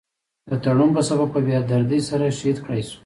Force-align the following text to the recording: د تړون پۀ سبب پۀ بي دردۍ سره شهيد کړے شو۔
د 0.49 0.51
تړون 0.63 0.89
پۀ 0.95 1.01
سبب 1.09 1.27
پۀ 1.33 1.39
بي 1.45 1.53
دردۍ 1.69 1.99
سره 2.09 2.25
شهيد 2.37 2.57
کړے 2.65 2.79
شو۔ 2.87 2.97